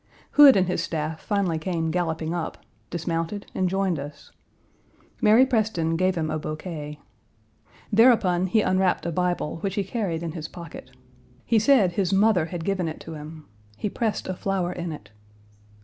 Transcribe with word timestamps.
Hood 0.31 0.55
and 0.57 0.65
his 0.65 0.81
staff 0.81 1.21
finally 1.21 1.59
came 1.59 1.91
galloping 1.91 2.33
up, 2.33 2.57
dismounted, 2.89 3.45
and 3.53 3.69
joined 3.69 3.99
us. 3.99 4.31
Mary 5.21 5.45
Preston 5.45 5.95
gave 5.95 6.15
him 6.15 6.31
a 6.31 6.39
bouquet. 6.39 6.97
Thereupon 7.93 8.47
he 8.47 8.61
unwrapped 8.61 9.05
a 9.05 9.11
Bible, 9.11 9.57
which 9.57 9.75
he 9.75 9.83
carried 9.83 10.23
in 10.23 10.31
his 10.31 10.47
Page 10.47 10.53
232 10.61 10.89
pocket. 10.89 10.97
He 11.45 11.59
said 11.59 11.91
his 11.91 12.11
mother 12.11 12.45
had 12.45 12.65
given 12.65 12.87
it 12.87 12.99
to 13.01 13.13
him. 13.13 13.45
He 13.77 13.91
pressed 13.91 14.27
a 14.27 14.33
flower 14.33 14.73
in 14.73 14.91
it. 14.91 15.11